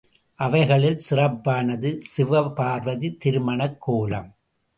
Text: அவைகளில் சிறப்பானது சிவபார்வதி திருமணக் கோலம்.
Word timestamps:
அவைகளில் 0.39 0.97
சிறப்பானது 1.09 2.01
சிவபார்வதி 2.17 3.17
திருமணக் 3.17 3.81
கோலம். 3.81 4.29